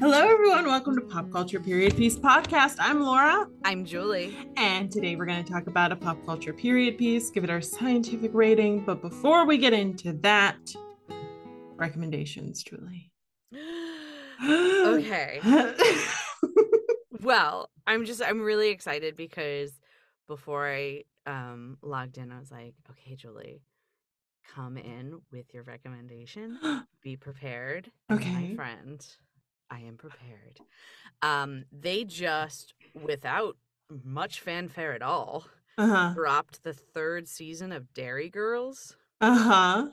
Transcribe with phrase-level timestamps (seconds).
[0.00, 0.66] Hello, everyone.
[0.66, 2.76] Welcome to Pop Culture Period Piece Podcast.
[2.78, 4.36] I'm Laura, I'm Julie.
[4.56, 7.60] and today we're going to talk about a pop culture period piece, give it our
[7.60, 8.84] scientific rating.
[8.84, 10.56] But before we get into that,
[11.76, 13.10] recommendations, Julie.
[14.44, 15.40] okay.
[17.20, 19.72] Well, I'm just I'm really excited because
[20.28, 23.60] before I um logged in, I was like, okay, Julie,
[24.54, 26.58] come in with your recommendation.
[27.02, 27.90] Be prepared.
[28.10, 28.30] Okay.
[28.30, 29.04] My friend,
[29.70, 30.60] I am prepared.
[31.22, 33.56] Um, they just, without
[34.04, 35.46] much fanfare at all,
[35.76, 36.12] uh huh.
[36.14, 38.96] dropped the third season of Derry Girls.
[39.20, 39.88] Uh huh.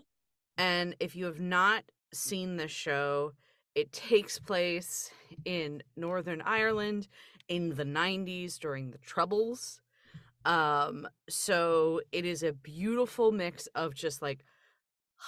[0.57, 3.33] And if you have not seen the show,
[3.75, 5.11] it takes place
[5.43, 7.07] in Northern Ireland
[7.49, 9.81] in the 90s during the Troubles.
[10.45, 14.45] Um, so it is a beautiful mix of just like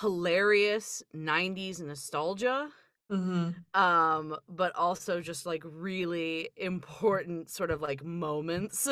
[0.02, 2.70] hilarious 90s nostalgia
[3.12, 3.52] Mm-hmm.
[3.80, 8.88] um but also just like really important sort of like moments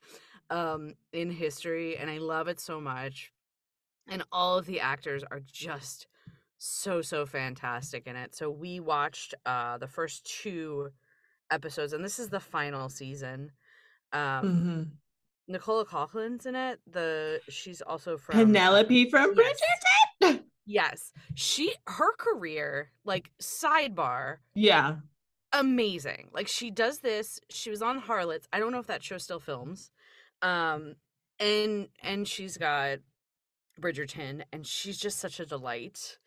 [0.50, 3.32] um in history and i love it so much
[4.08, 6.06] and all of the actors are just
[6.58, 10.90] so so fantastic in it so we watched uh the first two
[11.50, 13.50] episodes and this is the final season
[14.12, 14.82] um Mm-hmm.
[15.48, 19.58] nicola coughlan's in it the she's also from Penelope from Yes.
[19.60, 19.95] Bridgerton.
[20.66, 24.96] Yes she her career like sidebar Yeah.
[25.52, 26.28] amazing.
[26.32, 27.40] Like she does this.
[27.50, 28.48] She was on Harlots.
[28.52, 29.90] I don't know if that show still films.
[30.42, 30.96] Um
[31.38, 32.98] and and she's got
[33.80, 36.18] Bridgerton and she's just such a delight.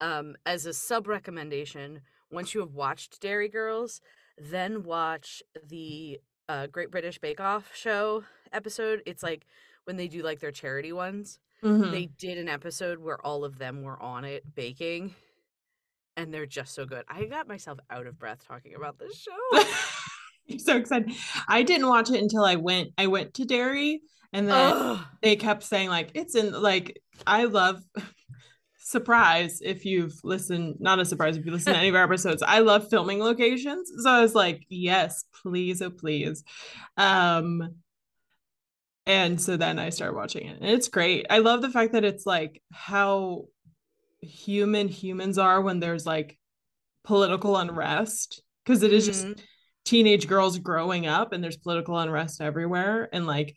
[0.00, 4.00] Um as a sub recommendation, once you have watched Derry Girls,
[4.38, 9.02] then watch the uh Great British Bake Off show episode.
[9.06, 9.46] It's like
[9.84, 11.38] when they do like their charity ones.
[11.62, 11.90] Mhm.
[11.90, 15.14] They did an episode where all of them were on it baking
[16.16, 17.04] and they're just so good.
[17.08, 19.62] I got myself out of breath talking about this show.
[20.46, 21.12] You're so excited.
[21.48, 22.90] I didn't watch it until I went.
[22.96, 24.00] I went to Derry,
[24.32, 25.04] and then Ugh.
[25.20, 27.82] they kept saying like it's in like I love
[28.78, 32.40] surprise if you've listened not a surprise if you listen to any of our episodes
[32.40, 36.44] I love filming locations so I was like yes please oh please
[36.96, 37.74] um
[39.06, 40.60] and so then I started watching it.
[40.60, 41.26] And it's great.
[41.30, 43.46] I love the fact that it's like how
[44.20, 46.38] human humans are when there's like
[47.04, 49.40] political unrest because it is just Mhm.
[49.84, 53.08] teenage girls growing up and there's political unrest everywhere.
[53.12, 53.56] And like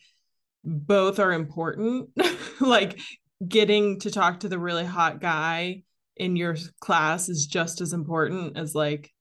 [0.64, 2.10] both are important.
[2.62, 3.00] Like
[3.48, 5.84] getting to talk to the really hot guy
[6.18, 9.14] in your class is just as important as like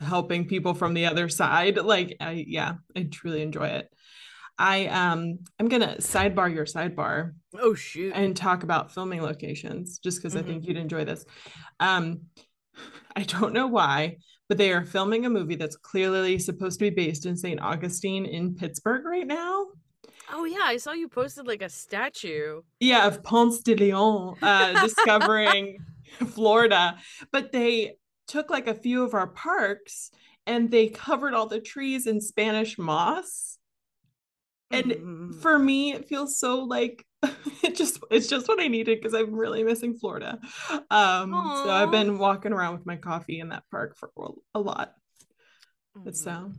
[0.00, 1.78] helping people from the other side.
[1.78, 3.88] Like i yeah i truly enjoy it
[4.62, 8.12] i um i'm gonna sidebar your sidebar Oh shoot.
[8.14, 10.46] and talk about filming locations just because I Mhm.
[10.46, 11.26] think you'd enjoy this.
[11.80, 12.04] Um,
[13.14, 14.16] I don't know why,
[14.48, 17.60] but they are filming a movie that's clearly supposed to be based in St.
[17.60, 19.66] Augustine in Pittsburgh right now.
[20.32, 22.62] oh yeah, I saw you posted like a statue.
[22.80, 25.76] Yeah, of Ponce de Leon, uh, discovering
[26.34, 26.96] Florida.
[27.32, 27.96] But they
[28.28, 30.10] took like a few of our parks
[30.46, 33.58] and they covered all the trees in Spanish moss.
[34.72, 35.40] And Mhm.
[35.40, 37.04] for me it feels so like
[37.62, 40.38] it just it's just what i needed because i'm really missing florida
[40.90, 41.30] um
[41.64, 44.10] so i've been walking around with my coffee in that park for
[44.54, 44.94] a lot
[45.96, 46.14] Mhm.
[46.14, 46.52] so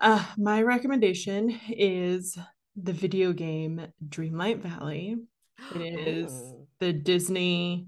[0.00, 2.36] uh my recommendation is
[2.76, 5.16] the video game dreamlight valley
[5.74, 6.66] it is Oh.
[6.80, 7.86] the disney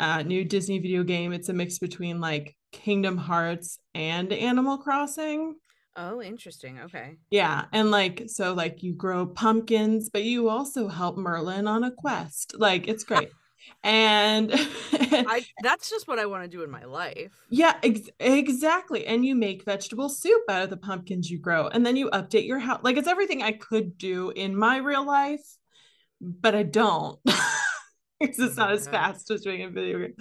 [0.00, 5.54] uh new disney video game it's a mix between like kingdom hearts and animal crossing
[5.96, 6.78] Oh, interesting.
[6.80, 7.16] Okay.
[7.30, 11.90] Yeah, and like so like you grow pumpkins, but you also help Merlin on a
[11.90, 12.54] quest.
[12.56, 13.30] Like it's great.
[13.82, 14.50] and
[14.92, 17.32] I that's just what I want to do in my life.
[17.50, 19.06] yeah, ex- exactly.
[19.06, 21.66] And you make vegetable soup out of the pumpkins you grow.
[21.68, 22.80] And then you update your house.
[22.82, 25.44] Like it's everything I could do in my real life,
[26.20, 27.18] but I don't.
[28.20, 30.14] Because it's not as fast as doing a video game.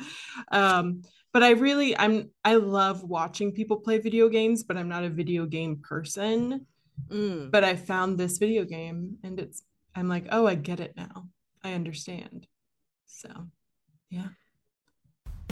[0.52, 1.02] Um,
[1.34, 5.10] but I really I'm I love watching people play video games, but I'm not a
[5.10, 6.66] video game person
[7.12, 7.52] Mm.
[7.52, 9.62] but I found this video game and it's
[9.96, 11.28] I'm like, oh, I get it now.
[11.64, 12.48] I understand.
[13.06, 13.30] So,
[14.10, 14.30] yeah.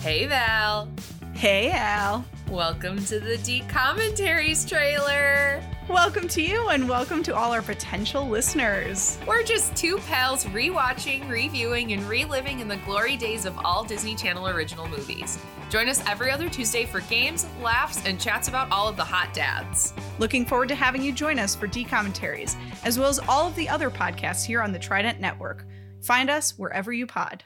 [0.01, 0.89] Hey Val,
[1.33, 2.25] Hey, Al.
[2.50, 5.62] welcome to the D Commentaries trailer.
[5.88, 9.20] Welcome to you and welcome to all our potential listeners.
[9.28, 14.16] We're just two pals rewatching, reviewing, and reliving in the glory days of all Disney
[14.16, 15.38] Channel original movies.
[15.70, 19.32] Join us every other Tuesday for games, laughs, and chats about all of the hot
[19.36, 19.94] dads.
[20.18, 23.56] Looking forward to having you join us for D commentaries, as well as all of
[23.56, 25.66] the other podcasts here on the Trident Network.
[26.04, 27.44] Find us wherever you pod.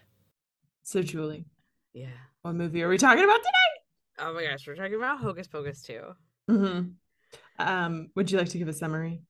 [0.84, 1.46] So, Julie,
[1.94, 2.08] Yeah.
[2.44, 4.20] what movie are we talking about today?
[4.20, 6.02] Oh my gosh, we're talking about Hocus Pocus 2.
[6.48, 6.82] hmm
[7.60, 9.22] Um, would you like to give a summary?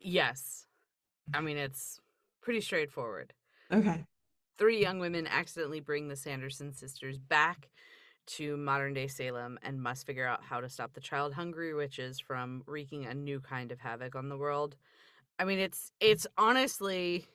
[0.00, 0.66] Yes.
[1.32, 2.00] I mean, it's
[2.40, 3.32] pretty straightforward.
[3.72, 4.04] Okay.
[4.56, 7.70] Three young women accidentally bring the Sanderson sisters back
[8.26, 12.20] to modern day Salem and must figure out how to stop the child hungry witches
[12.20, 14.76] from wreaking a new kind of havoc on the world.
[15.38, 17.26] I mean, it's it's honestly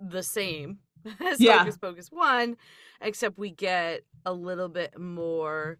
[0.00, 0.78] the same
[1.20, 1.58] as Yeah.
[1.58, 2.56] Hocus Pocus 1,
[3.02, 5.78] except we get a little bit more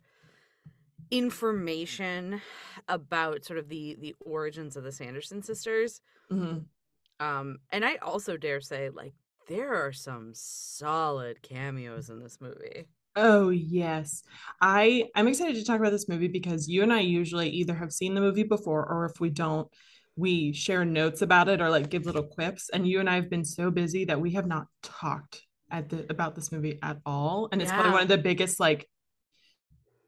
[1.11, 2.41] information
[2.89, 6.01] about sort of the the origins of the Sanderson sisters.
[6.31, 6.71] hmm
[7.19, 9.15] Um, and I also dare say, like,
[9.49, 12.87] there are some solid cameos in this movie.
[13.17, 14.23] Oh yes.
[14.61, 17.93] I I'm excited to talk about this movie because you and I usually either have
[17.93, 19.69] seen the movie before or if we don't,
[20.17, 22.71] we share notes about it or like give little quips.
[22.73, 26.07] And you and I have been so busy that we have not talked at the
[26.09, 27.49] about this movie at all.
[27.51, 28.89] And it's probably one of the biggest like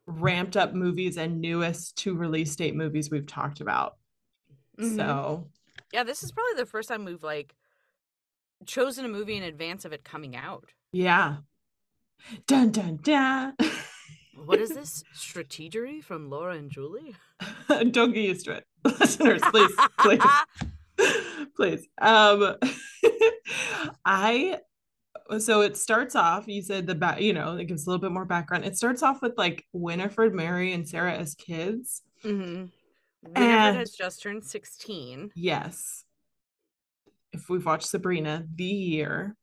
[0.06, 3.96] ramped up movies and newest to release date movies we've talked about.
[4.78, 4.96] Mhm.
[4.96, 5.49] So
[5.93, 7.54] yeah, this is probably the first time we've like
[8.66, 10.70] chosen a movie in advance of it coming out.
[10.93, 11.37] yeah.
[12.46, 13.56] Dun dun dun.
[14.37, 17.16] What is this strategery from Laura and Julie?
[17.69, 18.64] Don't get used to it.
[18.84, 20.22] Listeners, please, please.
[21.56, 22.56] please um
[24.04, 24.58] i
[25.39, 28.13] so it starts off you said the back you know it gives a little bit
[28.13, 32.67] more background it starts off with like winifred mary and sarah as kids Mm-hmm.
[33.25, 35.31] Winifred And- has just turned 16.
[35.35, 36.05] yes
[37.33, 39.37] if we've watched sabrina the year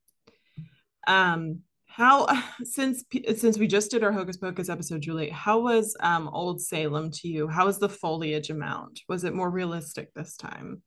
[1.08, 2.28] um how
[2.64, 3.04] since
[3.38, 7.28] since we just did our hocus pocus episode julie how was um old salem to
[7.28, 10.82] you how was the foliage amount was it more realistic this time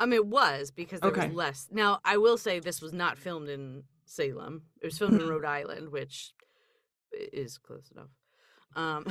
[0.00, 1.26] Um, it was because there Okay.
[1.28, 1.68] was less.
[1.70, 4.62] Now, I will say this was not filmed in Salem.
[4.80, 5.28] It was filmed in.
[5.28, 6.32] Rhode Island, which
[7.12, 8.10] is close enough.
[8.74, 9.06] Um,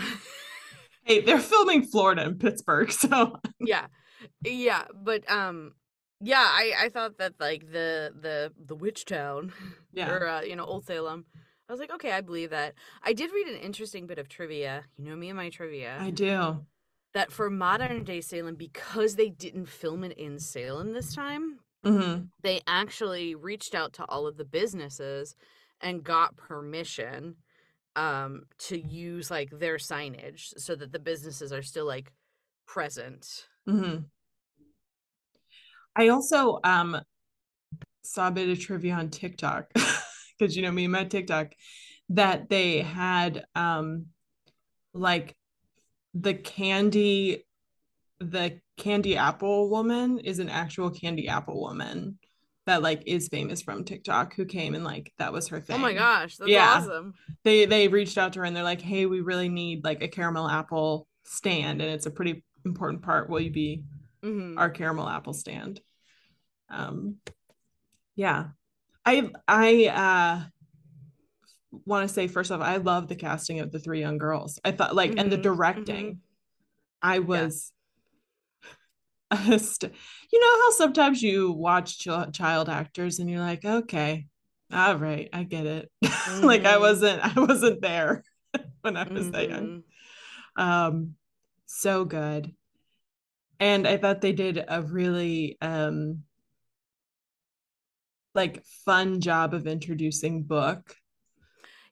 [1.03, 3.87] hey they're filming florida and pittsburgh so yeah,
[4.43, 5.73] yeah, but um,
[6.19, 9.53] yeah, I I thought that like the the the witch town,
[9.93, 11.25] yeah or uh, you know Old Salem.
[11.69, 12.73] I was like, okay, I believe that.
[13.01, 14.83] I did read an interesting bit of trivia.
[14.97, 15.97] You know me and my trivia.
[16.01, 16.65] i do
[17.13, 22.19] that for modern day Salem, because they didn't film it in Salem this time, hmm
[22.43, 25.35] they actually reached out to all of the businesses
[25.81, 27.35] and got permission
[27.95, 32.11] um to use like their signage so that the businesses are still like
[32.65, 33.47] present.
[33.67, 33.97] Hmm
[35.95, 37.01] I also um
[38.03, 39.71] saw a bit of trivia on TikTok
[40.39, 41.53] because you know me and my TikTok
[42.09, 44.07] that they had um
[44.93, 45.35] like
[46.13, 47.45] the candy
[48.19, 52.17] the candy apple woman is an actual candy apple woman
[52.65, 55.75] that like is famous from TikTok who came and like that was her thing.
[55.75, 56.77] oh my gosh that's Yeah.
[56.77, 57.13] awesome
[57.43, 60.07] They they reached out to her and they're like, "Hey, we really need like a
[60.07, 63.29] caramel apple stand and it's a pretty important part.
[63.29, 63.83] Will you be
[64.23, 64.57] Mhm.
[64.57, 65.81] our caramel apple stand.
[66.69, 67.17] Um
[68.15, 68.49] yeah.
[69.05, 70.47] I I uh
[71.85, 74.59] want to say first off, I love the casting of the three young girls.
[74.63, 76.21] I thought like and the Mhm, directing.
[77.01, 77.73] I was st-
[79.31, 84.27] you know how sometimes you watch ch- child actors and you're like, okay,
[84.73, 85.91] all right, I get it.
[86.43, 86.79] like I Mhm.
[86.79, 88.23] wasn't I wasn't there
[88.81, 89.83] when I was that young Mhm.
[90.57, 91.15] um
[91.65, 92.53] so good
[93.59, 96.23] and i thought they did a really um
[98.33, 100.95] like fun job of introducing book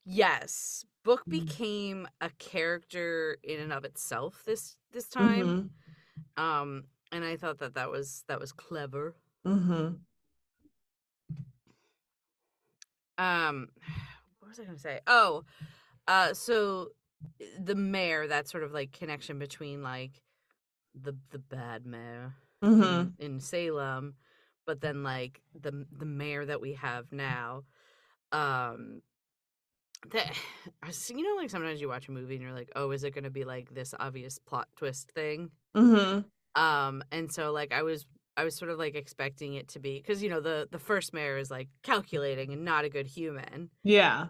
[0.06, 1.32] yes book Mm.
[1.32, 5.70] became a character in and of itself this this time Mhm,
[6.38, 9.98] um and i thought that that was that was clever mhm.
[13.18, 13.68] um
[14.40, 15.44] what was i gonna say oh
[16.08, 16.90] uh so
[17.60, 20.22] the mayor that sort of like connection between like
[21.00, 23.14] the the bad mayor Mhm.
[23.20, 24.16] in, in salem
[24.66, 27.64] but then like the the mayor that we have now
[28.32, 29.02] um
[30.12, 30.34] that
[31.10, 33.30] you know like sometimes you watch a movie and you're like oh is it gonna
[33.30, 36.26] be like this obvious plot twist thing Mhm.
[36.60, 39.98] Um and so like i was i was sort of like expecting it to be
[39.98, 43.70] because you know the the first mayor is like calculating and not a good human.
[43.84, 44.28] Yeah.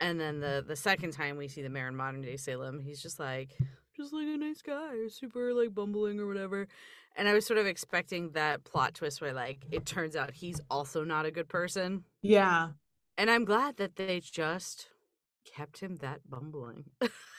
[0.00, 3.02] And then the the second time we see the mayor in modern day salem he's
[3.02, 3.50] just like
[3.96, 6.68] just like a nice guy or super like bumbling or whatever.
[7.16, 10.60] And i was sort of expecting that plot twist where like it turns out he's
[10.70, 12.04] also not a good person.
[12.22, 12.68] Yeah.
[13.18, 14.88] And i'm glad that they just
[15.44, 16.84] kept him that bumbling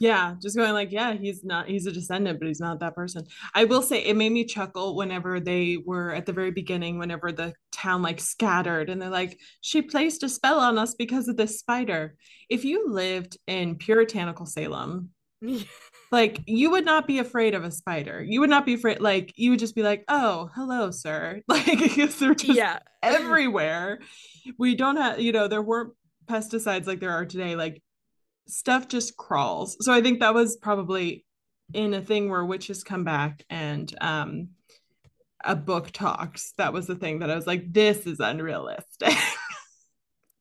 [0.00, 3.26] Yeah, just going like, yeah, he's not, he's a descendant, but he's not that person.
[3.54, 7.30] I will say it made me chuckle whenever they were at the very beginning, whenever
[7.30, 11.36] the town like scattered and they're like, she placed a spell on us because of
[11.36, 12.16] this spider.
[12.48, 15.10] If you lived in puritanical Salem,
[16.10, 18.22] like you would not be afraid of a spider.
[18.22, 21.42] You would not be afraid, like, you would just be like, oh, hello, sir.
[21.48, 22.78] Like, they're just yeah.
[23.02, 24.00] everywhere.
[24.56, 25.92] We don't have, you know, there weren't
[26.24, 27.54] pesticides like there are today.
[27.54, 27.82] Like,
[28.46, 29.76] stuff just crawls.
[29.80, 31.24] So I think that was probably
[31.72, 34.48] in a thing where witches come back and um
[35.44, 36.52] a book talks.
[36.58, 39.14] That was the thing that I was like, this is unrealistic.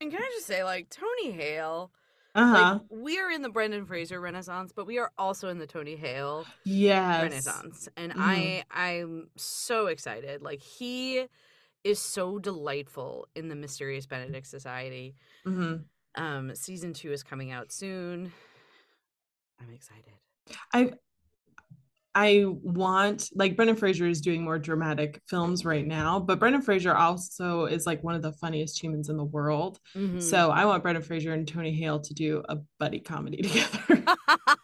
[0.02, 1.92] And can I just say, like, Tony Hale,
[2.34, 2.54] uh-huh.
[2.54, 5.96] like, we are in the Brendan Fraser Renaissance, but we are also in the Tony
[5.96, 7.22] Hale yes.
[7.22, 7.90] Renaissance.
[7.98, 8.16] And Mhm.
[8.18, 10.42] I I'm so excited.
[10.42, 11.26] Like he
[11.84, 15.16] is so delightful in the Mysterious Benedict Society.
[15.46, 15.84] Mhm.
[16.16, 18.32] Um, season two is coming out soon.
[19.62, 20.14] I'm excited.
[20.74, 20.94] I
[22.16, 26.94] I want like Brendan Fraser is doing more dramatic films right now, but Brendan Fraser
[26.96, 29.80] also is like one of the funniest humans in the world.
[29.96, 30.22] Mhm.
[30.22, 34.04] So I want Brendan Fraser and Tony Hale to do a buddy comedy together.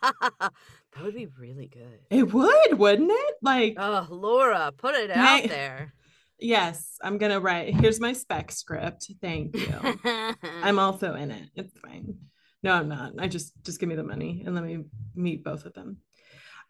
[0.02, 2.00] that would be really good.
[2.10, 3.36] it would, wouldn't it?
[3.44, 5.94] Like Oh, Laura, put it out there.
[6.40, 7.74] Yes, I'm gonna write.
[7.76, 9.10] Here's my spec script.
[9.22, 10.00] Thank you.
[10.44, 11.50] I'm also in it.
[11.56, 12.18] It's fine.
[12.62, 13.14] No, I'm not.
[13.20, 14.84] I just just give me the money and let me
[15.16, 15.98] meet both of them.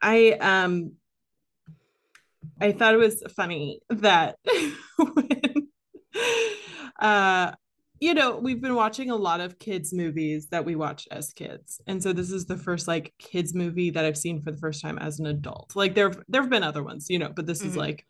[0.01, 0.93] I um
[2.61, 4.37] I thought it was funny that
[4.97, 5.69] when
[6.99, 7.51] uh
[8.01, 11.79] you know, we've been watching a lot of kids movies that we watched as kids.
[11.87, 14.81] And so this is the first like kids movie that I've seen for the first
[14.81, 15.71] time as an adult.
[15.75, 17.77] Like there there've been other ones, you know, but this is Mhm.
[17.77, 18.05] like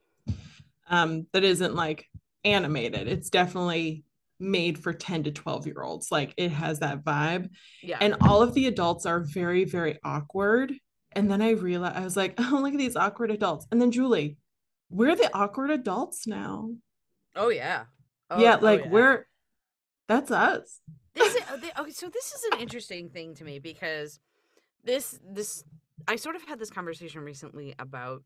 [0.88, 2.08] um that isn't like
[2.44, 3.08] animated.
[3.08, 4.04] It's definitely
[4.40, 6.12] made for 10 to 12 year olds.
[6.12, 7.50] Like it has that vibe.
[7.82, 7.98] yeah.
[8.02, 10.74] And all of the adults are very, very awkward.
[11.14, 13.66] And then I realized I was like, oh, look at these awkward adults.
[13.72, 14.38] And then Julie,
[14.90, 16.72] we're the awkward adults now.
[17.36, 17.86] oh yeah.
[18.30, 18.90] Oh, yeah, oh, like yeah.
[18.90, 19.28] we're
[20.08, 20.80] that's us.
[21.14, 24.20] this is, uh, okay so this is an interesting thing to me because
[24.84, 25.64] this this
[26.08, 28.24] i sort of had this conversation recently about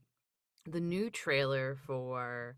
[0.71, 2.57] the new trailer for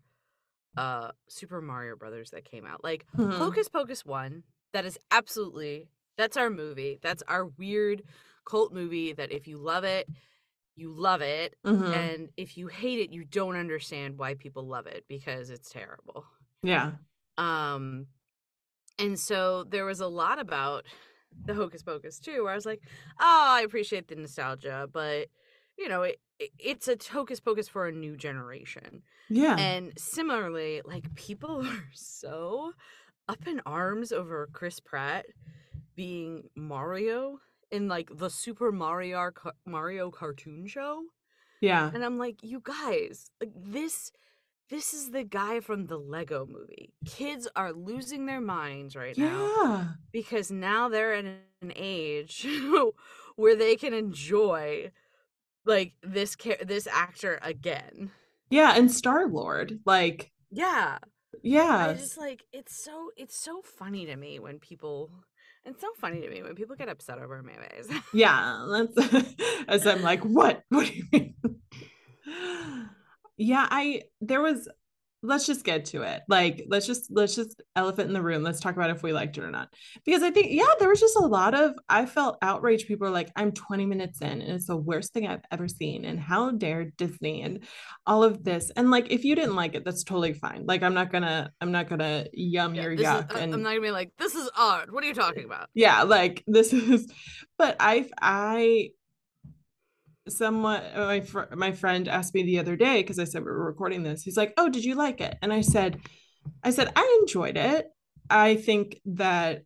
[0.76, 3.32] uh super mario brothers that came out like Mhm.
[3.32, 8.02] hocus pocus 1 that is absolutely that's our movie that's our weird
[8.46, 10.08] cult movie that if you love it
[10.76, 11.92] you love it Mhm.
[11.92, 16.26] and if you hate it you don't understand why people love it because it's terrible
[16.62, 16.92] Yeah.
[17.38, 18.06] um,
[18.98, 20.84] and so there was a lot about
[21.46, 22.82] the Hocus Pocus 2, where I was like,
[23.20, 25.28] oh, I appreciate the nostalgia, but
[25.78, 29.02] you know, it, it it's a Hocus Pocus for a new generation.
[29.28, 29.56] Yeah.
[29.56, 32.72] And similarly, like people are so
[33.28, 35.26] up in arms over Chris Pratt
[35.94, 37.38] being Mario
[37.70, 39.30] in like the Super Mario
[39.66, 41.02] Mario cartoon show.
[41.60, 41.90] yeah.
[41.92, 44.12] And I'm like, you guys, like this
[44.68, 46.94] this is the guy from the Lego movie.
[47.04, 52.46] Kids are losing their minds right now because now they're at an age
[53.36, 54.90] where they can enjoy
[55.64, 58.10] like this this actor again.
[58.50, 58.74] Yeah.
[58.76, 59.80] And Star Lord.
[59.86, 60.98] Like, Yeah.
[61.00, 61.06] I
[61.42, 61.92] yeah.
[61.94, 65.10] just like it's so it's so funny to me when people
[65.64, 67.88] it's so funny to me when people get upset over memes.
[68.12, 68.66] Yeah.
[68.96, 69.34] That's
[69.68, 70.62] as I'm like, what?
[70.68, 71.34] What do you mean?
[73.36, 74.68] yeah, I there was
[75.22, 76.22] let's just get to it.
[76.28, 78.42] Like, let's just let's just elephant in the room.
[78.42, 79.68] Let's talk about if we liked it or not.
[80.04, 82.88] Because I think, yeah, there was just a lot of I felt outraged.
[82.88, 86.04] People are like, I'm 20 minutes in, and it's the worst thing I've ever seen.
[86.04, 87.60] And how dare Disney and
[88.06, 88.70] all of this.
[88.76, 90.64] And like, if you didn't like it, that's totally fine.
[90.66, 93.34] Like, I'm not gonna, I'm not gonna yum Yeah, your is- yuck.
[93.34, 94.92] I- and I'm not gonna be like, this is art.
[94.92, 95.68] What are you talking about?
[95.74, 97.10] yeah like this is
[97.58, 98.90] but i i
[100.28, 103.64] somewhat my fr- my friend asked me the other day because i said we were
[103.66, 105.98] recording this he's like oh did you like it and i said
[106.62, 107.86] i said i enjoyed it
[108.30, 109.62] i think that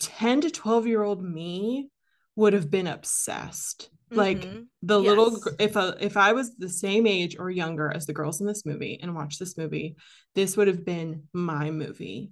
[0.00, 1.88] 10 to 12 year old me
[2.34, 4.66] would have been obsessed like Mhm.
[4.82, 5.40] the little Yes.
[5.40, 8.46] gr- if a, if I was the same age or younger as the girls in
[8.46, 9.96] this movie and watched this movie,
[10.34, 12.30] this would have been my movie.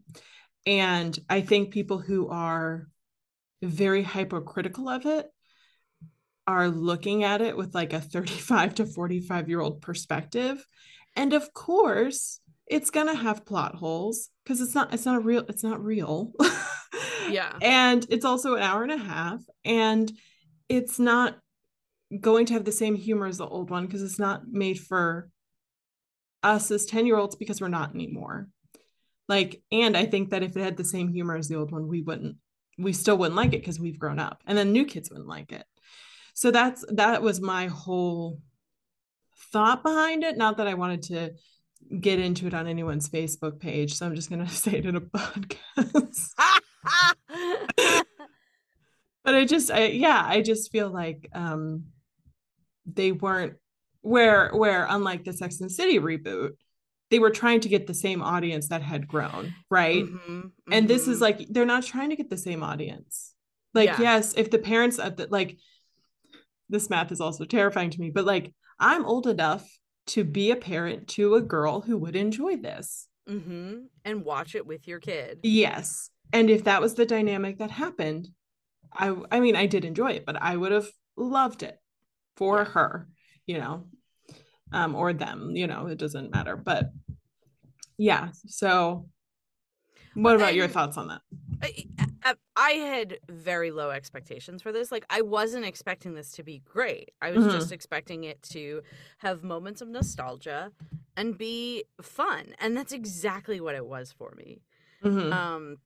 [0.66, 2.86] And I think people who are
[3.62, 5.26] very hypercritical of it
[6.46, 10.64] are looking at it with like a 35 to 45 year old perspective.
[11.16, 15.20] And of course, it's going to have plot holes because it's not it's not a
[15.20, 16.32] real it's not real.
[17.30, 17.52] Yeah.
[17.62, 20.10] And it's also an hour and a half and
[20.68, 21.36] it's not
[22.18, 25.30] going to have the same humor as the old one because it's not made for
[26.42, 28.48] us as 10 year olds because we're not anymore
[29.28, 31.86] like and i think that if it had the same humor as the old one
[31.86, 32.36] we wouldn't
[32.78, 35.52] we still wouldn't like it because we've grown up and then new kids wouldn't like
[35.52, 35.64] it
[36.40, 38.40] so that's that was my whole
[39.52, 40.38] thought behind it.
[40.38, 41.32] Not that i wanted to
[42.00, 44.96] get into it on anyone's facebook page so i'm just going to say it in
[44.96, 46.30] a podcast.
[49.24, 51.84] But i just I, yeah i just feel like um
[52.86, 53.54] they weren't
[54.00, 56.52] where where unlike the sex and city reboot
[57.10, 60.04] they were trying to get the same audience that had grown right?
[60.04, 63.34] Mhm, and this is like they're not trying to get the same audience.
[63.74, 64.00] Like Yeah.
[64.00, 65.58] yes if the parents of the like
[66.70, 69.68] this math is also terrifying to me but like i'm old enough
[70.06, 73.84] to be a parent to a girl who would enjoy this Mhm.
[74.04, 75.40] and watch it with your kid.
[75.42, 78.28] yes and if that was the dynamic that happened
[78.92, 81.78] i i mean i did enjoy it but i would have loved it
[82.36, 82.64] for Yeah.
[82.64, 83.08] her
[83.46, 83.86] you know
[84.72, 86.90] um or them you know it doesn't matter but
[87.98, 89.08] yeah so
[90.14, 91.20] what about your thoughts on that
[92.56, 94.92] I, had very low expectations for this.
[94.92, 97.10] Like, I wasn't expecting this to be great.
[97.20, 97.50] I was Mhm.
[97.50, 98.82] just expecting it to
[99.18, 100.72] have moments of nostalgia
[101.16, 102.54] and be fun.
[102.58, 104.62] And that's exactly what it was for me.
[105.02, 105.32] Mhm.
[105.32, 105.78] Um,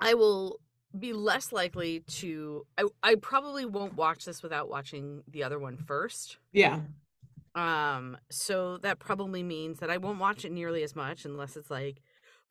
[0.00, 0.60] I will
[0.98, 2.66] be less likely to.
[2.78, 6.38] I, I probably won't watch this without watching the other one first.
[6.52, 6.80] yeah
[7.54, 11.70] Um, so that probably means that I won't watch it nearly as much unless it's
[11.70, 12.00] like,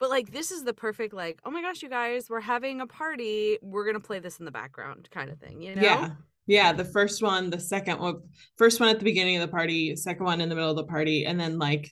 [0.02, 2.88] but like this is the perfect like, oh my gosh, you guys, we're having a
[2.88, 5.80] party, we're gonna play this in the background kind of thing, you know?
[5.80, 6.10] Yeah.
[6.48, 6.72] Yeah.
[6.72, 8.16] The first one, the second one,
[8.58, 10.86] first one at the beginning of the party, second one in the middle of the
[10.86, 11.88] party, and then like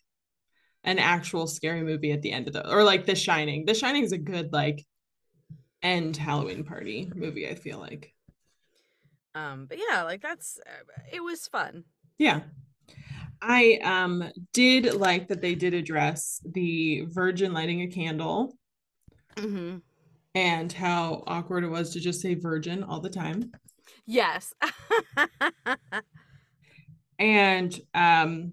[0.83, 3.65] an actual scary movie at the end of the or like The Shining.
[3.65, 4.85] The Shining is a good like
[5.81, 8.13] end Halloween party movie, I feel like.
[9.37, 11.85] Um, but yeah, like that's uh, it was fun.
[12.19, 12.41] Yeah.
[13.43, 18.57] I um did like that they did address the virgin lighting a candle
[19.37, 19.79] Mm-hmm.
[20.35, 23.53] and how awkward it was to just say virgin all the time.
[24.07, 24.53] Yes.
[27.19, 28.53] and um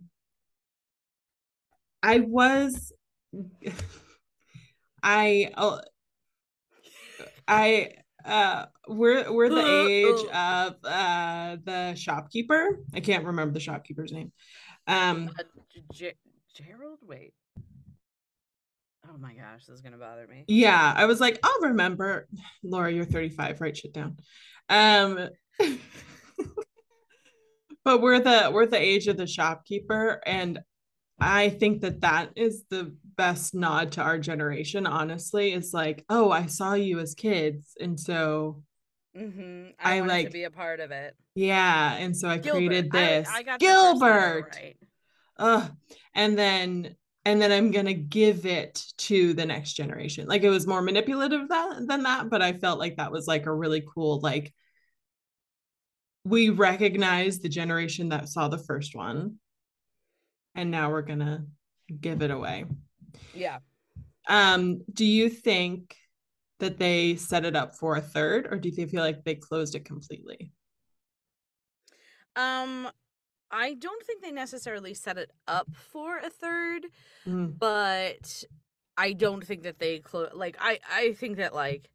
[2.04, 2.92] i was
[5.04, 5.80] i uh,
[7.48, 7.92] i
[8.28, 12.80] uh we're we're the age of uh the shopkeeper.
[12.94, 14.32] I can't remember the shopkeeper's name.
[14.88, 15.44] Um Uh,
[15.94, 16.14] J-
[16.54, 17.34] Gerald, wait.
[19.10, 20.44] Oh my gosh, this is gonna bother me.
[20.48, 22.28] yeah i was like i'll remember.
[22.64, 24.18] Laura you're 35 write shit down.
[24.70, 25.30] Um
[27.86, 30.60] but we're the we're the age of the shopkeeper and
[31.20, 36.32] i think that that is the best nod to our generation honestly is like oh
[36.32, 38.64] i saw you as kids and so
[39.18, 39.70] Mm-hmm.
[39.80, 41.16] I I, like- to be a part of it.
[41.34, 42.98] yeah and so i created Gilbert.
[42.98, 44.78] I- this I, got the first name gilbert right.
[45.40, 45.72] Ugh.
[46.14, 50.68] and then and then i'm gonna give it to the next generation like it was
[50.68, 54.20] more manipulative that, than that but i felt like that was like a really cool
[54.20, 54.54] like
[56.24, 59.38] we recognize the generation that saw the first one
[60.54, 61.46] and now we're gonna
[62.02, 62.66] give it away
[63.34, 63.60] Yeah.
[64.28, 65.96] um do you think
[66.60, 69.76] that they set it up for a third or do you feel like they closed
[69.76, 70.52] it completely
[72.36, 72.90] Um,
[73.52, 76.88] I don't think they necessarily set it up for a third,
[77.28, 78.44] Mm, but
[78.98, 80.32] I don't think that they close.
[80.34, 81.90] Like, I I think that like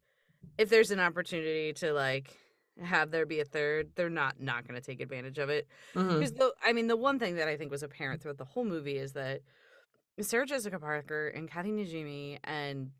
[0.57, 2.37] if there's an opportunity to like
[2.81, 5.67] have there be a third, they're not not going to take advantage of it.
[6.07, 8.65] Because the I mean, the one thing that I think was apparent throughout the whole
[8.65, 9.41] movie is that
[10.21, 12.91] Sarah Jessica Parker and Kathy Najimy and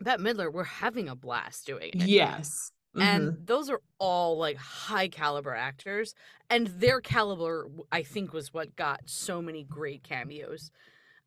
[0.00, 2.08] Bette Midler were having a blast doing it.
[2.08, 3.02] yes Mhm.
[3.02, 6.14] and those are all like high caliber actors
[6.48, 10.70] and their caliber I think was what got so many great cameos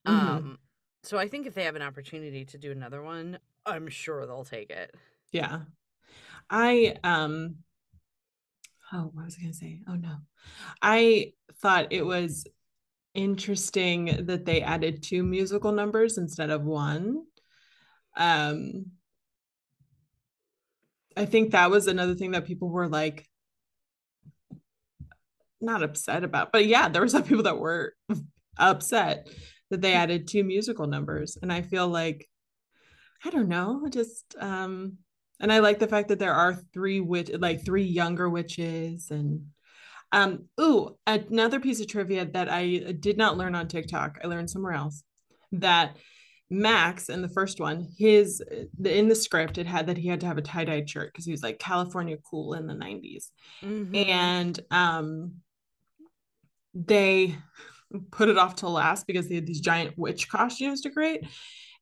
[0.05, 0.11] Mhm.
[0.13, 0.59] um
[1.03, 4.45] so i think if they have an opportunity to do another one i'm sure they'll
[4.45, 4.95] take it
[5.31, 5.63] Yeah.
[6.49, 7.57] I um
[8.93, 9.81] oh what was I gonna say?
[9.89, 10.19] Oh no.
[10.81, 12.47] I thought it was
[13.17, 17.23] interesting that they added two musical numbers instead of one.
[18.15, 18.86] Um
[21.17, 23.27] I think that was another thing that people were like
[25.60, 27.95] not upset about, but yeah, there were some people that were
[28.58, 29.27] upset
[29.71, 31.38] that they added two musical numbers.
[31.41, 32.30] And I feel like
[33.25, 34.99] I don't know, just um
[35.39, 39.47] and I like the fact that there are three witch like three younger witches and
[40.11, 44.49] um ooh another piece of trivia that I did not learn on TikTok I learned
[44.49, 45.03] somewhere else
[45.51, 45.97] that
[46.49, 48.41] Max in the first one his
[48.83, 51.31] in the script it had that he had to have a tie-dyed shirt because he
[51.31, 54.07] was like California cool in the 90s Mhm.
[54.07, 55.33] and um
[56.73, 57.35] they
[58.11, 61.25] put it off to last because they had these giant witch costumes to create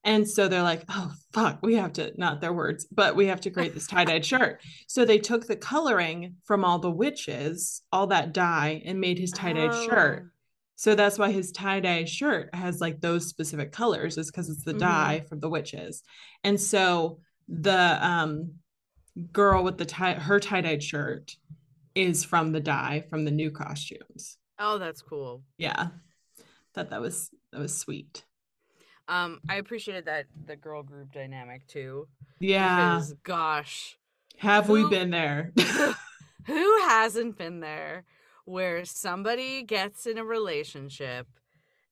[0.05, 3.41] And so they're like, oh, fuck, we have to, not their words, but we have
[3.41, 4.61] to create this tie dyed shirt.
[4.87, 9.31] So they took the coloring from all the witches, all that dye, and made his
[9.31, 10.23] tie dyed shirt.
[10.27, 10.29] Oh.
[10.77, 14.63] So that's why his tie dye shirt has like those specific colors, is because it's
[14.63, 14.79] the Mhm.
[14.79, 16.03] dye from the witches.
[16.43, 18.55] And so the um
[19.31, 21.35] girl with the tie, her tie dyed shirt
[21.95, 24.37] is from the dye from the new costumes.
[24.59, 25.43] Oh, that's cool.
[25.57, 25.87] Yeah,
[26.73, 28.23] thought that was that was sweet.
[29.07, 32.07] Um, I appreciated that the girl group dynamic too.
[32.39, 33.97] Yeah, Because gosh,
[34.37, 35.51] have we been there?
[36.45, 38.03] who hasn't been there
[38.45, 41.27] where somebody gets in a relationship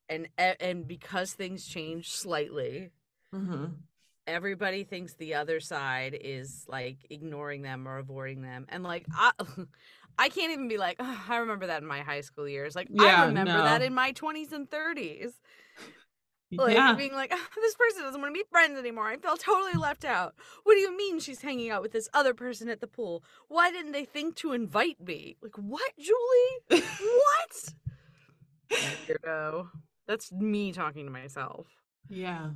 [0.10, 2.91] and and because things change slightly,
[3.34, 3.84] Mhm.
[4.28, 9.32] everybody thinks the other side is like ignoring them or avoiding them and like i
[10.17, 12.88] i can't even be like "Ugh, i remember that in my high school years like
[12.89, 15.41] Yeah, i remember that in my 20s and 30s
[16.57, 19.39] like yeah, being like "Ah, this person doesn't want to be friends anymore i felt
[19.39, 22.81] totally left out what do you mean she's hanging out with this other person at
[22.81, 27.73] the pool why didn't they think to invite me like what julie what
[29.07, 29.67] Weirdo.
[30.07, 31.67] that's me talking to myself
[32.09, 32.49] yeah.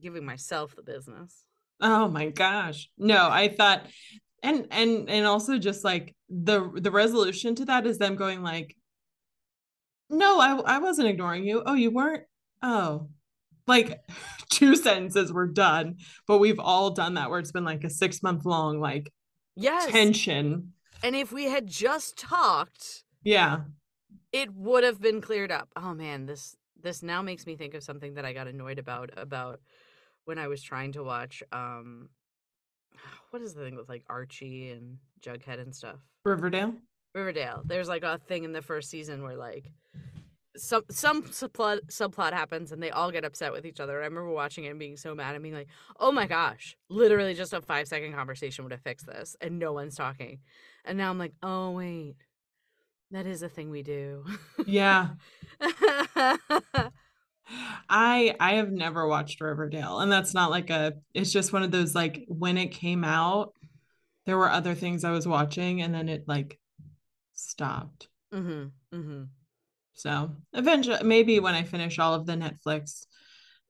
[0.00, 1.44] giving myself the business
[1.80, 2.90] Oh my gosh.
[2.98, 3.86] No, I thought
[4.42, 8.76] and and and also just like the the resolution to that is them going like
[10.08, 11.62] no, I I wasn't ignoring you.
[11.64, 12.24] Oh, you weren't?
[12.62, 13.08] Oh.
[13.66, 14.00] Like
[14.50, 15.96] two sentences were done,
[16.26, 19.12] but we've all done that where it's been like a 6 month long like
[19.56, 20.72] yes tension.
[21.02, 23.60] And if we had just talked, Yeah.
[24.32, 25.68] it would have been cleared up.
[25.76, 29.10] Oh man, this this now makes me think of something that I got annoyed about
[29.16, 29.60] about
[30.24, 32.08] when I was trying to watch um
[33.30, 36.00] what is the thing with like Archie and Jughead and stuff?
[36.24, 36.74] Riverdale.
[37.14, 37.62] Riverdale.
[37.64, 39.70] There's like a thing in the first season where like
[40.56, 43.94] some some subplot subplot happens and they all get upset with each other.
[44.02, 47.34] I remember watching it and being so mad and being like, "Oh my gosh, literally
[47.34, 50.40] just a 5 second conversation would have fixed this and no one's talking."
[50.84, 52.16] And now I'm like, "Oh wait.
[53.12, 54.24] That is a thing we do."
[54.66, 55.10] Yeah.
[57.88, 61.70] I I have never watched Riverdale and that's not like a it's just one of
[61.72, 63.54] those like when it came out
[64.26, 66.58] there were other things I was watching and then it like
[67.34, 68.08] stopped.
[68.32, 68.70] mhm.
[68.94, 69.28] Mhm.
[70.00, 73.04] So, eventually maybe when I finish all of the Netflix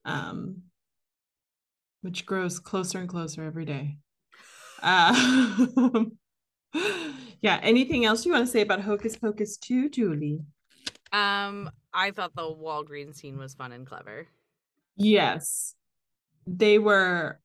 [0.05, 0.61] um
[2.03, 3.97] which grows closer and closer every day.
[4.81, 6.05] Uh
[7.41, 10.39] yeah, anything else you want to say about Hocus Pocus 2, Julie?
[11.11, 14.27] Um I thought the Walgreens scene was fun and clever.
[14.95, 15.75] Yes.
[16.47, 17.41] They were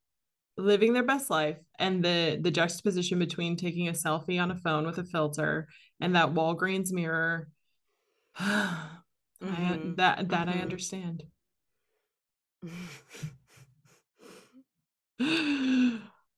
[0.56, 4.86] living their best life and the the juxtaposition between taking a selfie on a phone
[4.86, 5.66] with a filter
[6.00, 7.48] and that Walgreens mirror
[8.38, 9.00] I,
[9.42, 9.96] Mhm.
[9.96, 10.62] that that I Mhm.
[10.62, 11.24] understand.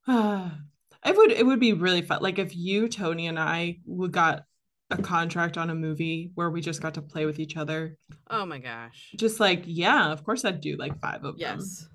[0.06, 4.44] I would it would be really fun like if you Tony and I would got
[4.90, 7.96] a contract on a movie where we just got to play with each other
[8.30, 9.12] oh my gosh.
[9.16, 11.88] just like yeah of course I'd do like five of them Yes.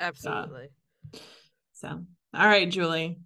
[0.00, 0.70] Absolutely.
[1.72, 3.20] So, all right, Julie.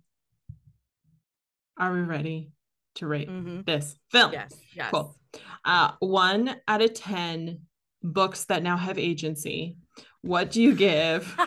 [1.78, 2.50] Are we ready
[2.98, 3.64] to rate Mhm.
[3.66, 4.32] this film?
[4.32, 4.52] Yes.
[4.74, 4.90] Yes.
[4.90, 5.16] Cool.
[5.64, 7.60] Uh, one out of 10
[8.02, 9.76] books that now have agency.
[10.22, 11.36] What do you give?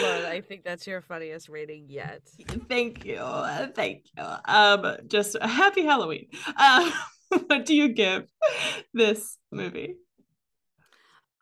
[0.00, 2.22] Laura, I think that's your funniest rating yet.
[2.68, 3.18] Thank you.
[3.74, 4.24] Thank you.
[4.44, 6.28] Um, just a happy Halloween.
[6.56, 6.90] Uh,
[7.46, 8.28] what do you give
[8.94, 9.96] this movie?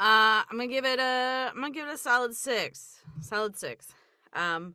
[0.00, 1.50] Uh, I'm gonna give it a.
[1.54, 3.02] I'm gonna give it a solid six.
[3.20, 3.88] Solid six.
[4.32, 4.74] Um,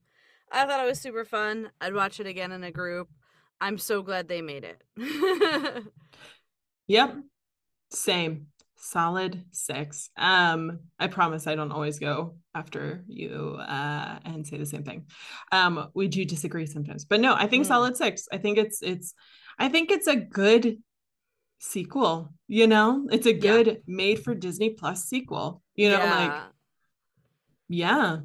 [0.52, 1.71] I thought it was super fun.
[1.82, 3.10] I'd watch it again in a group.
[3.62, 4.82] I'm so glad they made it.
[6.88, 7.18] Yep.
[7.89, 8.48] Same.
[8.76, 10.12] Solid six.
[10.15, 15.08] Um, I promise I don't always go after you uh and say the same thing.
[15.52, 17.70] Um, we do disagree sometimes, but no, I think Mm.
[17.70, 18.28] solid six.
[18.32, 19.15] I think it's it's
[19.58, 20.78] I think it's a good
[21.58, 23.39] sequel, you know, it's a Yeah.
[23.63, 26.48] good made for Disney Plus sequel, you know, like Yeah.
[27.68, 28.18] yeah.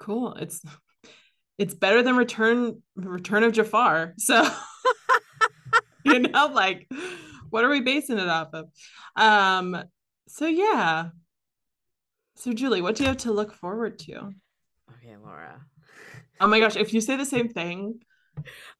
[0.00, 0.34] Cool.
[0.34, 0.60] It's
[1.58, 4.14] it's better than Return Return of Jafar.
[4.18, 4.46] So
[6.04, 6.88] you know, like
[7.50, 8.68] what are we basing it off of?
[9.16, 9.84] Um,
[10.28, 11.08] so yeah.
[12.36, 14.32] So Julie, what do you have to look forward to?
[14.96, 15.60] okay, Laura.
[16.40, 18.00] Oh my gosh, if you say the same thing,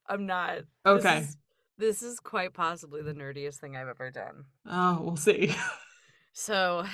[0.08, 0.56] I'm not.
[0.84, 1.18] This okay.
[1.18, 1.36] is-
[1.78, 4.44] This is quite possibly the nerdiest thing I've ever done.
[4.66, 5.54] Oh, we'll see.
[6.32, 6.84] So,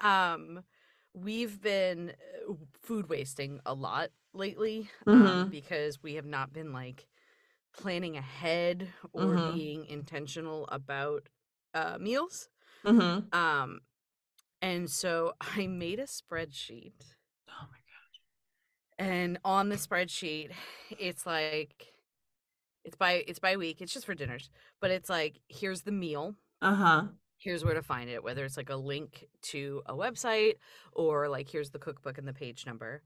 [0.00, 0.60] um,
[1.14, 2.12] we've been
[2.48, 5.50] uh, food wasting a lot lately um, Mhm.
[5.50, 7.06] because we have not been like
[7.76, 9.38] planning ahead or Mhm.
[9.38, 11.28] being intentional about
[11.74, 12.48] uh, meals.
[12.84, 13.80] hmm Um,
[14.62, 16.94] And so I made a spreadsheet.
[17.48, 17.78] Oh my
[18.98, 20.50] And on the spreadsheet,
[20.98, 21.92] it's like
[22.84, 23.80] it's by it's by week.
[23.80, 24.50] It's just for dinners.
[24.80, 26.36] But it's like here's the meal.
[26.62, 27.08] Uh huh.
[27.38, 30.54] Here's where to find it, whether it's like a link to a website
[30.92, 33.02] or like here's the cookbook and the page number.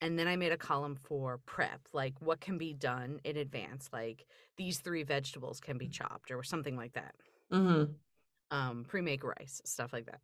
[0.00, 3.88] And then I made a column for prep, like what can be done in advance,
[3.92, 7.14] like these three vegetables can be chopped or something like that.
[7.52, 7.92] Mm-hmm.
[8.50, 10.20] Um, pre-make rice, stuff like that.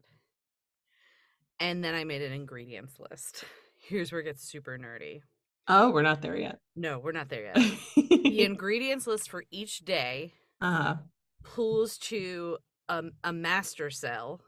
[1.58, 3.44] And then I made an ingredients list.
[3.88, 5.22] Here's where it gets super nerdy.
[5.68, 6.58] Oh, we're not there yet.
[6.76, 7.56] No, we're not there yet.
[7.96, 10.96] the ingredients list for each day uh-huh.
[11.44, 12.58] pulls to
[12.88, 14.40] um, a master cell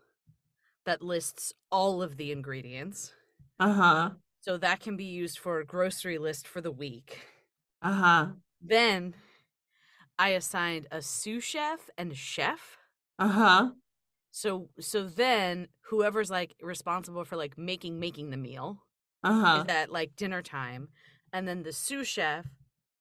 [0.84, 3.12] that lists all of the ingredients.
[3.60, 4.10] Uh-huh.
[4.44, 7.24] So that can be used for a grocery list for the week.
[7.82, 8.34] Uh-huh.
[8.60, 9.14] Then
[10.18, 12.78] I assigned a sous chef and a chef.
[13.18, 13.74] Uh-huh.
[14.30, 18.84] So so then whoever's like responsible for like making making the meal
[19.22, 19.64] Uh-huh.
[19.64, 20.90] is at like dinner time
[21.32, 22.46] and then the sous chef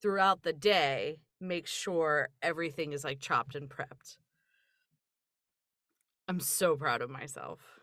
[0.01, 4.17] throughout the day makes sure everything is like chopped and prepped.
[6.27, 7.79] I'm so proud of myself.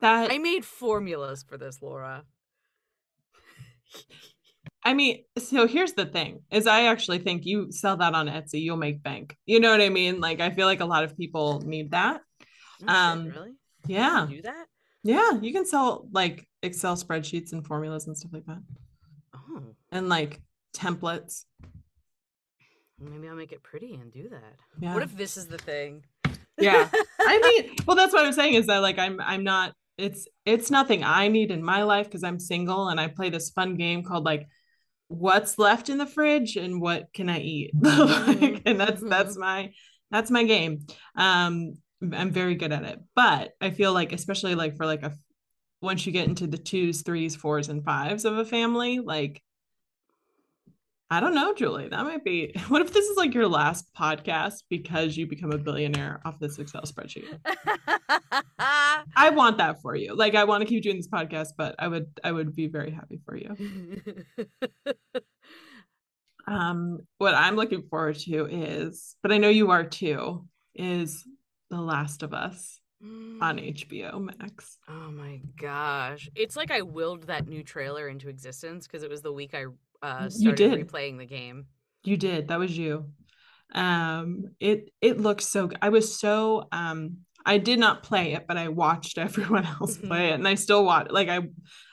[0.00, 2.24] That I made formulas for this, Laura.
[4.84, 8.60] I mean, so here's the thing is I actually think you sell that on Etsy,
[8.62, 9.36] you'll make bank.
[9.46, 10.20] You know what I mean?
[10.20, 12.20] Like I feel like a lot of people need that.
[12.40, 12.44] Oh,
[12.80, 13.52] shit, Um, really?
[13.86, 14.26] Yeah.
[14.28, 14.66] do that?
[15.04, 18.62] Yeah, you can sell like Excel spreadsheets and formulas and stuff like that.
[19.34, 20.40] Oh, And like
[20.76, 21.44] templates.
[22.98, 24.54] maybe I'll make it pretty and do that.
[24.80, 24.94] Yeah.
[24.94, 26.04] What if this is the thing?
[26.58, 26.88] Yeah.
[27.20, 30.70] I mean, well that's what I'm saying is that like I'm I'm not it's it's
[30.70, 34.02] nothing I need in my life because I'm single and I play this fun game
[34.02, 34.46] called like
[35.08, 37.70] what's left in the fridge and what can I eat?
[37.80, 39.72] like, and that's that's my
[40.10, 40.86] that's my game.
[41.16, 41.74] Um
[42.12, 42.98] I'm very good at it.
[43.14, 45.12] But I feel like especially like for like a
[45.80, 49.42] once you get into the twos, threes, fours, and fives of a family, like
[51.10, 51.88] I don't know, Julie.
[51.88, 55.58] That might be what if this is like your last podcast because you become a
[55.58, 57.38] billionaire off this Excel spreadsheet?
[59.16, 60.14] I want that for you.
[60.14, 62.90] Like I want to keep doing this podcast, but I would I would be very
[62.90, 63.56] happy for you.
[66.46, 71.24] Um what I'm looking forward to is, but I know you are too, is
[71.70, 74.76] The Last of Us on HBO Max.
[74.88, 76.28] Oh my gosh.
[76.34, 79.66] It's like I willed that new trailer into existence because it was the week I
[80.04, 80.88] uh, You started did.
[80.88, 81.66] replaying the game.
[82.04, 82.48] You did.
[82.48, 83.10] That was you.
[83.74, 85.78] Um it it looks so good.
[85.80, 90.08] I was so um I did not play it, but I watched everyone else Mhm.
[90.08, 91.40] play it and I still watch like I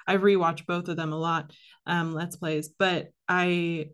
[0.08, 1.52] I rewatch both of them a lot.
[1.86, 3.90] Um let's plays, but I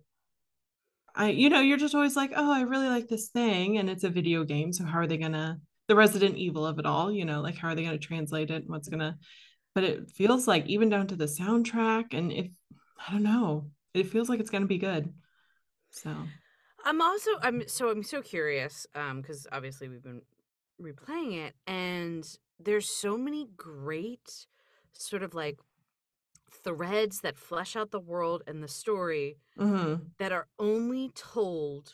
[1.15, 4.03] I you know, you're just always like, "Oh, I really like this thing and it's
[4.03, 7.11] a video game, so how are they going to the Resident Evil of it all,
[7.11, 9.15] you know, like how are they going to translate it and what's going to
[9.73, 12.47] but it feels like even down to the soundtrack and if
[13.07, 15.13] I don't know, it feels like it's going to be good.
[15.91, 16.15] So,
[16.85, 20.21] I'm also I'm so I'm so curious um because obviously we've been
[20.81, 24.47] replaying it and there's so many great
[24.93, 25.59] sort of like
[26.51, 30.15] threads that flesh out the world and the story mhm.
[30.19, 31.93] that are only told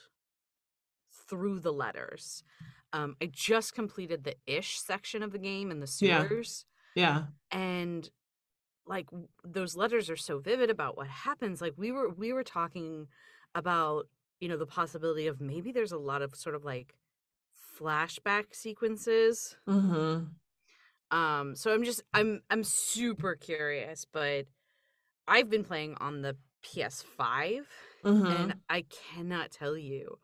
[1.12, 2.44] through the letters.
[2.94, 6.26] Um, I just completed the ish section of the game and the Yeah.
[6.30, 6.66] sewers,
[6.96, 7.28] Yeah.
[7.52, 8.10] and
[8.86, 9.10] like
[9.44, 11.62] those letters are so vivid about what happens.
[11.62, 13.08] Like we were we were talking
[13.56, 14.10] about
[14.42, 16.96] you know the possibility of maybe there's a lot of sort of like
[17.78, 19.58] flashback sequences.
[19.68, 20.38] hmm
[21.12, 24.46] Um, so I'm just I'm I'm super curious, but
[25.28, 27.68] I've been playing on the PS5
[28.04, 30.20] hmm and I cannot tell you,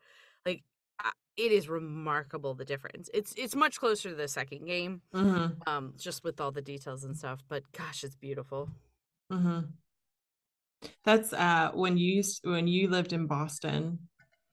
[0.46, 0.64] like,
[1.00, 3.10] I- it is remarkable the difference.
[3.14, 7.04] It's it's much closer to the second game, hmm um, just with all the details
[7.04, 7.42] and stuff.
[7.48, 8.70] But gosh, it's beautiful.
[9.30, 9.78] hmm
[11.04, 14.08] That's uh when you used when you lived in Boston,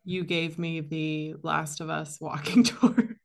[0.06, 3.18] you gave me the Last of Us walking tour.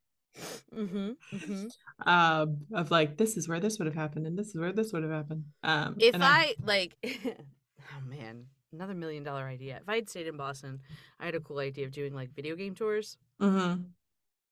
[0.74, 2.08] Mm-hmm, mm-hmm.
[2.08, 4.92] um of like this is where this would have happened and this is where this
[4.92, 5.44] would have happened.
[5.62, 9.78] Um If and I like, oh man, another million dollar idea.
[9.82, 10.80] If I had stayed in Boston,
[11.18, 13.18] I had a cool idea of doing like video game tours.
[13.40, 13.84] Mhm.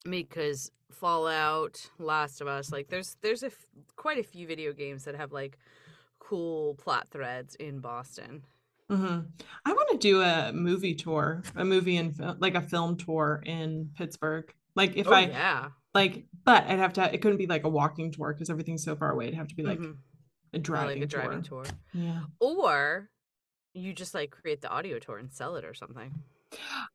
[0.09, 5.05] because Fallout, Last of Us, like there's there's a f- quite a few video games
[5.05, 5.59] that have like
[6.19, 8.43] cool plot threads in Boston.
[8.91, 9.27] Mhm.
[9.67, 13.91] I want to do a movie tour, a movie and like a film tour in
[13.97, 14.53] Pittsburgh.
[14.75, 17.13] Like if oh I yeah, like, but I'd have to.
[17.13, 19.27] It couldn't be like a walking tour because everything's so far away.
[19.27, 19.97] It'd have to be like Mhm.
[20.55, 21.65] a driving like a driving tour.
[21.65, 21.75] tour.
[21.93, 22.21] Yeah.
[22.41, 23.11] or
[23.75, 26.23] you just like create the audio tour and sell it or something.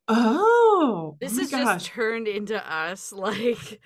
[0.07, 1.63] Oh, This oh has gosh.
[1.83, 3.79] just turned into us like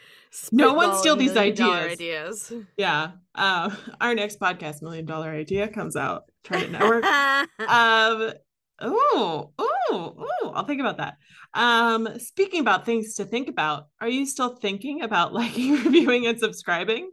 [0.51, 1.69] No one steal these ideas.
[1.91, 2.53] ideas.
[2.77, 3.11] Yeah.
[3.35, 6.31] Uh, our next podcast, Million Dollar Idea, comes out.
[6.47, 7.03] Trident network.
[7.59, 8.33] um
[8.79, 11.17] oh oh oh i'll think about that.
[11.53, 16.39] Um speaking about things to think about are you still thinking about liking reviewing and
[16.39, 17.11] subscribing?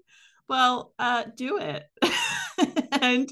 [0.48, 1.84] Well uh do it.
[3.02, 3.28] And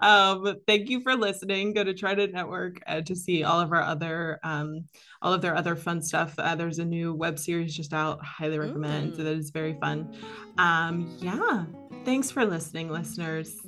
[0.00, 1.74] um thank you for listening.
[1.74, 4.84] Go to trident network uh, to see all of our other um
[5.20, 6.34] all of their other fun stuff.
[6.38, 8.24] Uh, there's a new web series just out.
[8.24, 9.14] Highly recommend.
[9.14, 9.16] Mm.
[9.16, 10.14] that is very fun.
[10.56, 11.64] Um yeah.
[12.04, 13.60] Thanks for listening listeners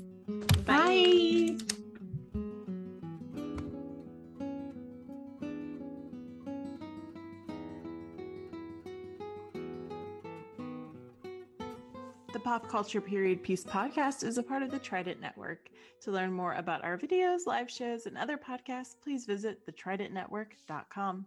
[0.66, 1.56] bye.
[12.32, 15.68] The Pop Culture Period Piece podcast is a part of the Trident Network.
[16.02, 21.26] To learn more about our videos, live shows, and other podcasts, please visit thetridentnetwork.com.